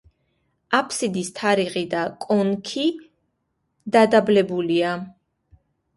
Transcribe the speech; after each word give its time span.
აფსიდის 0.77 1.27
თაღი 1.39 1.83
და 1.91 2.01
კონქი 2.25 2.85
დადაბლებულია. 3.97 4.99